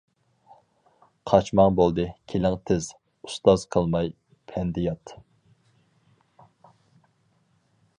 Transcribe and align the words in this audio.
قاچماڭ 1.31 1.75
بولدى 1.81 2.07
كېلىڭ 2.33 2.57
تىز، 2.71 2.89
ئۇستاز 3.29 3.69
قىلماي 3.77 4.13
پەندىيات. 4.53 5.17